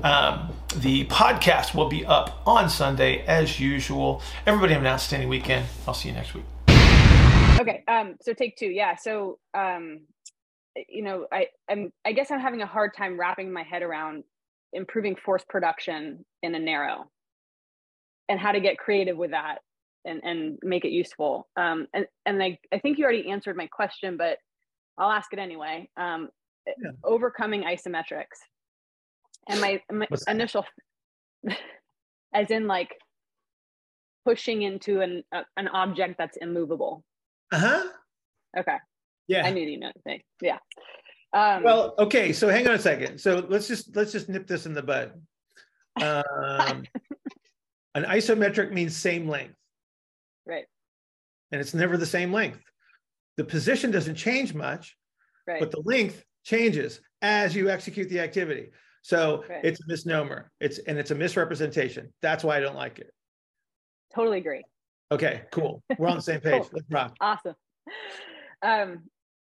[0.03, 4.23] Um, the podcast will be up on Sunday as usual.
[4.47, 5.67] Everybody have an outstanding weekend.
[5.87, 6.45] I'll see you next week.
[7.59, 7.83] Okay.
[7.87, 8.65] Um, so take two.
[8.65, 8.95] Yeah.
[8.95, 10.01] So, um,
[10.89, 14.23] you know, I, I'm, I guess I'm having a hard time wrapping my head around
[14.73, 17.09] improving force production in a narrow
[18.29, 19.59] and how to get creative with that
[20.05, 21.47] and, and make it useful.
[21.57, 24.37] Um, and, and I, I think you already answered my question, but
[24.97, 25.89] I'll ask it anyway.
[25.97, 26.29] Um,
[26.65, 26.91] yeah.
[27.03, 28.39] Overcoming isometrics.
[29.49, 30.65] And my, my initial,
[32.33, 32.91] as in like
[34.25, 37.03] pushing into an uh, an object that's immovable.
[37.51, 37.83] Uh huh.
[38.57, 38.77] Okay.
[39.31, 39.45] Yeah.
[39.45, 40.21] I knew you know thing.
[40.41, 40.59] Yeah.
[41.33, 42.33] Um, well, okay.
[42.33, 43.19] So hang on a second.
[43.19, 45.13] So let's just let's just nip this in the bud.
[46.01, 46.83] Um,
[47.95, 49.55] an isometric means same length.
[50.45, 50.65] Right.
[51.51, 52.61] And it's never the same length
[53.37, 54.95] the position doesn't change much,
[55.47, 55.59] right.
[55.59, 58.69] but the length changes as you execute the activity.
[59.01, 59.63] So right.
[59.63, 60.51] it's a misnomer.
[60.59, 62.13] It's and it's a misrepresentation.
[62.21, 63.11] That's why I don't like it.
[64.13, 64.63] Totally agree.
[65.11, 65.81] Okay, cool.
[65.97, 66.61] We're on the same page.
[66.61, 66.69] cool.
[66.73, 67.15] Let's rock.
[67.19, 67.55] Awesome.
[68.61, 69.03] Um,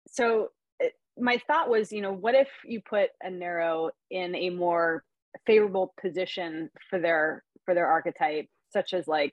[0.08, 0.50] so
[1.18, 5.02] my thought was, you know, what if you put a narrow in a more
[5.46, 9.32] favorable position for their for their archetype, such as like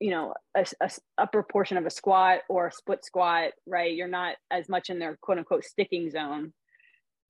[0.00, 3.94] you know a, a, upper portion of a squat or a split squat right?
[3.94, 6.52] You're not as much in their quote unquote sticking zone.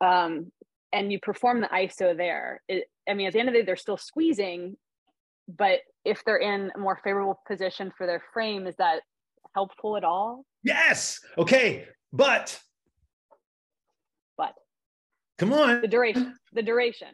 [0.01, 0.53] Um,
[0.93, 2.63] and you perform the iso there.
[2.69, 4.77] It, i mean at the end of the day they're still squeezing
[5.49, 9.01] but if they're in a more favorable position for their frame is that
[9.55, 10.45] helpful at all?
[10.63, 11.21] Yes!
[11.39, 12.59] Okay but
[14.37, 14.55] but
[15.39, 17.09] come on the duration the duration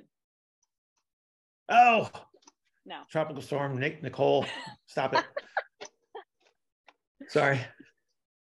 [1.69, 2.11] oh
[2.87, 3.01] no.
[3.11, 4.45] Tropical storm, Nick, Nicole,
[4.87, 5.25] stop it.
[7.29, 7.61] Sorry.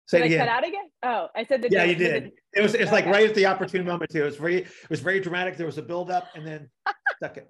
[0.08, 0.42] Say did it again.
[0.42, 0.90] I cut out again?
[1.04, 1.70] Oh, I said the.
[1.70, 2.32] Yeah, you did.
[2.54, 2.74] It was.
[2.74, 2.92] It's okay.
[2.92, 4.24] like right at the opportune moment too.
[4.24, 4.58] It was very.
[4.58, 5.56] It was very dramatic.
[5.56, 6.70] There was a build up, and then
[7.18, 7.50] stuck it.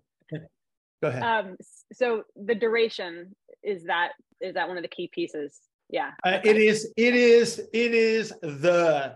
[1.02, 1.24] Go ahead.
[1.24, 1.56] Um.
[1.94, 4.10] So the duration is that
[4.42, 5.60] is that one of the key pieces?
[5.94, 6.10] Yeah.
[6.26, 6.50] Uh, okay.
[6.50, 6.92] It is.
[6.98, 7.60] It is.
[7.72, 9.16] It is the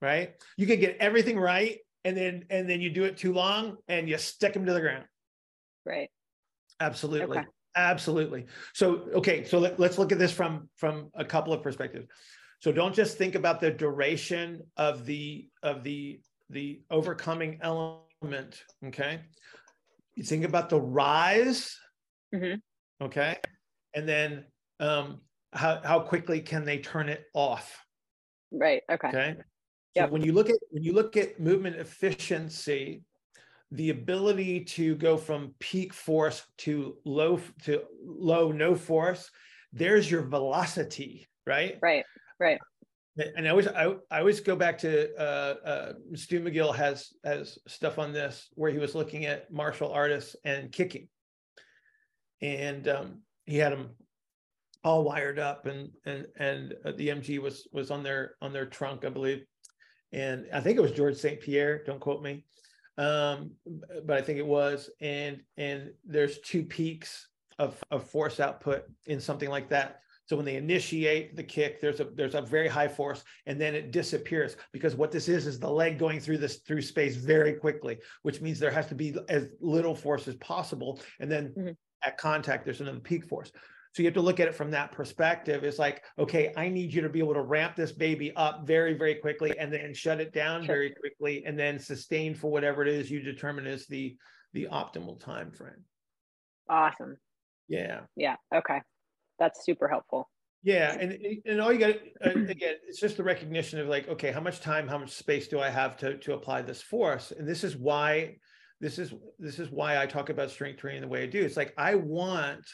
[0.00, 0.34] right.
[0.56, 4.08] You can get everything right, and then and then you do it too long, and
[4.08, 5.04] you stick them to the ground.
[5.84, 6.10] Right.
[6.78, 7.38] Absolutely.
[7.38, 7.48] Okay.
[7.74, 8.46] Absolutely.
[8.74, 12.06] So, okay, so let, us look at this from from a couple of perspectives.
[12.60, 19.22] So don't just think about the duration of the of the the overcoming element, okay?
[20.14, 21.76] You think about the rise,
[22.32, 22.60] mm-hmm.
[23.04, 23.38] okay?
[23.94, 24.44] And then
[24.78, 27.84] um how how quickly can they turn it off?
[28.50, 28.82] Right.
[28.90, 29.08] Okay.
[29.08, 29.36] Okay.
[29.96, 30.10] So yep.
[30.10, 33.02] when you look at when you look at movement efficiency,
[33.72, 39.30] the ability to go from peak force to low to low no force
[39.72, 42.04] there's your velocity right right
[42.38, 42.58] right
[43.36, 47.58] and I always I, I always go back to uh, uh, Stu McGill has has
[47.66, 51.08] stuff on this where he was looking at martial artists and kicking,
[52.40, 53.90] and um, he had them
[54.84, 58.66] all wired up, and and and uh, the EMG was was on their on their
[58.66, 59.44] trunk, I believe,
[60.12, 61.82] and I think it was George St Pierre.
[61.84, 62.44] Don't quote me,
[62.98, 63.52] um,
[64.04, 64.90] but I think it was.
[65.00, 70.00] And and there's two peaks of, of force output in something like that.
[70.26, 73.74] So when they initiate the kick, there's a there's a very high force, and then
[73.74, 77.54] it disappears because what this is is the leg going through this through space very
[77.54, 81.70] quickly, which means there has to be as little force as possible, and then mm-hmm.
[82.04, 83.52] at contact there's another peak force.
[83.92, 85.64] So you have to look at it from that perspective.
[85.64, 88.94] It's like, okay, I need you to be able to ramp this baby up very,
[88.94, 90.74] very quickly and then shut it down sure.
[90.74, 94.16] very quickly and then sustain for whatever it is you determine is the
[94.54, 95.84] the optimal time frame.
[96.68, 97.16] Awesome.
[97.68, 98.00] Yeah.
[98.16, 98.36] Yeah.
[98.54, 98.80] Okay.
[99.38, 100.28] That's super helpful.
[100.62, 104.40] Yeah, and and all you got again, it's just the recognition of like, okay, how
[104.40, 107.32] much time, how much space do I have to to apply this force?
[107.36, 108.36] And this is why
[108.80, 111.42] this is this is why I talk about strength training the way I do.
[111.42, 112.64] It's like I want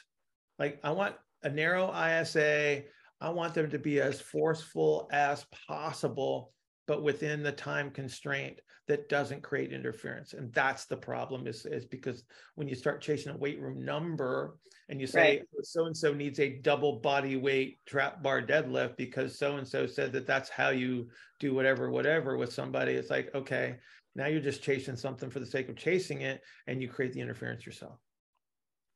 [0.59, 2.83] like I want a narrow ISA.
[3.21, 6.53] I want them to be as forceful as possible
[6.89, 10.33] but within the time constraint that doesn't create interference.
[10.33, 14.57] And that's the problem is, is because when you start chasing a weight room number
[14.89, 19.39] and you say so and so needs a double body weight trap bar deadlift because
[19.39, 23.31] so and so said that that's how you do whatever, whatever with somebody, it's like,
[23.35, 23.77] okay,
[24.17, 27.21] now you're just chasing something for the sake of chasing it and you create the
[27.21, 27.99] interference yourself.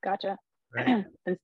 [0.02, 0.38] Gotcha.
[0.74, 1.04] Right?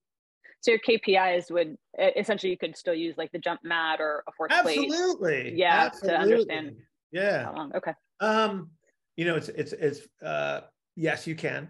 [0.61, 1.77] so your KPIs would
[2.17, 4.89] essentially you could still use like the jump mat or a force Absolutely.
[4.89, 5.01] plate.
[5.01, 5.59] Absolutely.
[5.59, 6.17] Yeah, Absolutely.
[6.17, 6.77] to understand.
[7.13, 7.67] Yeah.
[7.77, 7.93] Okay.
[8.21, 8.71] Um,
[9.17, 10.63] you know, it's it's it's uh
[10.97, 11.69] yes, you can.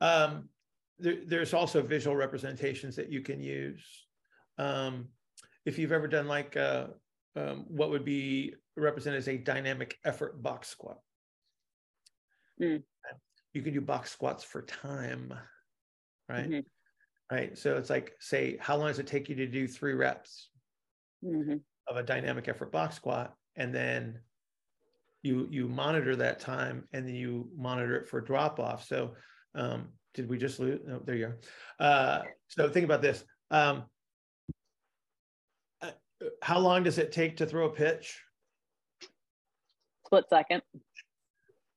[0.00, 0.48] Um
[0.98, 3.84] there, there's also visual representations that you can use.
[4.58, 5.08] Um,
[5.64, 6.88] if you've ever done like uh,
[7.36, 10.98] um, what would be represented as a dynamic effort box squat.
[12.60, 12.82] Mm.
[13.52, 15.32] You can do box squats for time,
[16.28, 16.50] right?
[16.50, 16.64] Mhm.
[17.30, 17.56] Right.
[17.58, 20.50] So it's like, say, how long does it take you to do three reps
[21.22, 21.56] hmm
[21.88, 23.34] of a dynamic effort box squat?
[23.56, 24.20] And then
[25.22, 28.86] you you monitor that time and then you monitor it for drop off.
[28.86, 29.14] So
[29.54, 30.80] um, did we just lose?
[30.86, 31.38] No, there you are.
[31.78, 33.24] Uh, so think about this.
[33.50, 33.84] Um,
[35.82, 35.90] uh,
[36.42, 38.20] how long does it take to throw a pitch?
[40.06, 40.62] Split second.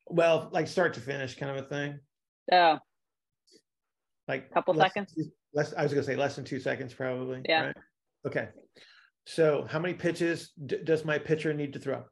[0.08, 1.99] Well, like start to finish kind of a thing.
[2.52, 2.80] Oh,
[4.28, 5.16] Like Couple seconds?
[5.54, 7.41] Less, I was gonna say less than two seconds, probably.
[7.47, 7.66] Yeah.
[7.68, 7.76] right?
[8.28, 8.49] Okay.
[9.26, 12.04] So how many pitches d- does my pitcher need to throw?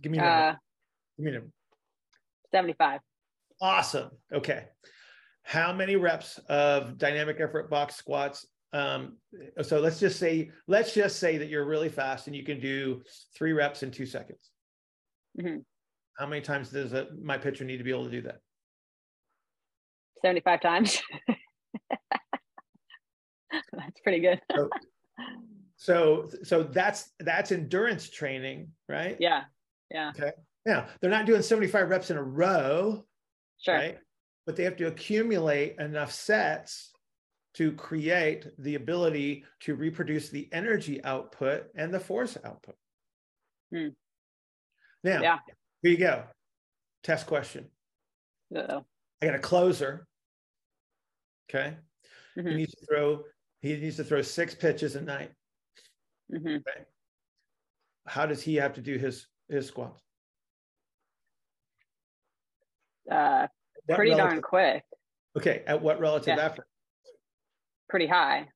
[0.00, 0.34] Give me a number.
[0.48, 0.54] uh,
[1.16, 1.50] Give me a number.
[2.52, 3.00] 75.
[3.60, 4.10] Awesome.
[4.32, 4.64] Okay.
[5.42, 8.46] How many reps of dynamic effort box squats?
[8.72, 9.18] Um,
[9.62, 13.02] so let's just say, let's just say that you're really fast and you can do
[13.36, 14.50] three reps in two seconds.
[15.38, 15.64] Mhm.
[16.18, 18.38] How many times does a, my pitcher need to be able to do that?
[20.22, 21.02] 75 times.
[24.04, 24.40] Pretty good.
[24.54, 24.70] So-
[25.76, 29.16] So, so that's that's endurance training, right?
[29.20, 29.44] yeah.
[29.90, 30.12] Yeah.
[30.16, 30.32] Okay.
[30.64, 33.04] Now they're not doing 75 reps in a row,
[33.58, 33.74] Sure.
[33.74, 33.98] right?
[34.46, 36.92] But they have to accumulate enough sets
[37.54, 42.76] to create the ability to reproduce the energy output and the force output.
[43.72, 43.88] Hmm.
[45.02, 45.38] Now, Yeah.
[45.82, 46.24] here you go.
[47.02, 47.70] Test question.
[48.54, 48.86] Uh-oh.
[49.20, 50.06] I got a closer.
[51.50, 51.76] Okay.
[52.36, 52.56] He Mhm.
[52.56, 53.24] needs to throw,
[53.64, 55.32] he needs to throw six pitches a night.
[56.30, 56.62] Mhm.
[58.06, 60.02] How does he have to do his his squats?
[63.10, 63.46] Uh,
[63.88, 64.84] pretty darn quick.
[65.36, 66.44] Okay, at what relative Yeah.
[66.44, 66.66] effort?
[67.88, 68.48] Pretty high.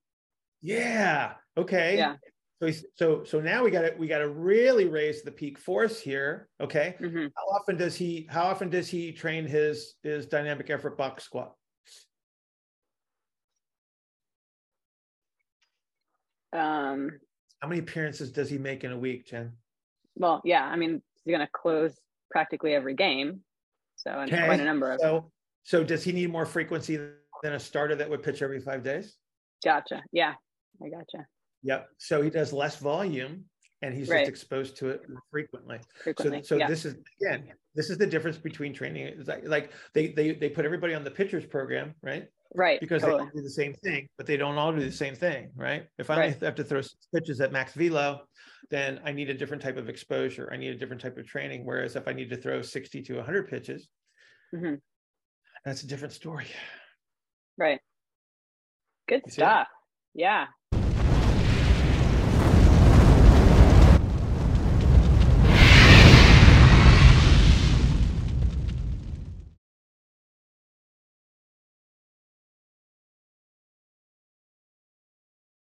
[0.61, 1.37] Yeah.
[1.57, 1.97] Okay.
[1.97, 2.17] Yeah.
[2.61, 5.59] So he's, so so now we got to we got to really raise the peak
[5.59, 6.49] force here.
[6.61, 6.97] Okay.
[6.99, 11.25] hmm How often does he how often does he train his his dynamic effort box
[11.25, 11.55] squat?
[16.53, 17.11] Um,
[17.61, 19.53] How many appearances does he make in a week, Jen?
[20.17, 20.65] well, yeah.
[20.65, 21.95] I mean, he's going to close
[22.31, 23.41] practically every game.
[23.97, 24.45] So, and Okay.
[24.45, 25.01] quite a number of.
[25.01, 25.31] So
[25.65, 26.97] so does he need more frequency
[27.43, 29.17] than a starter that would pitch every five days?
[29.65, 30.03] Gotcha.
[30.13, 30.35] Yeah.
[30.83, 31.27] I gotcha.
[31.63, 31.89] Yep.
[31.99, 33.45] So he does less volume
[33.83, 34.21] and he's Right.
[34.21, 35.79] just exposed to it more frequently.
[36.03, 36.43] Frequently.
[36.43, 36.69] So, so yeah.
[36.69, 39.23] this is again, this is the difference between training.
[39.27, 42.29] Like, like they they they put everybody on the pitchers program, right?
[42.55, 42.81] Right.
[42.81, 43.25] Because totally.
[43.27, 45.87] they do the same thing, but they don't all do the same thing, right?
[45.99, 48.23] If I only have to throw six pitches at max velo,
[48.71, 50.49] then I need a different type of exposure.
[50.53, 51.65] I need a different type of training.
[51.65, 53.89] Whereas if I need to throw 60 to 100 pitches,
[54.55, 54.81] Mhm.
[55.65, 56.47] that's a different story.
[57.57, 57.81] Right.
[59.09, 59.69] Good You see stuff.
[60.15, 60.47] Yeah.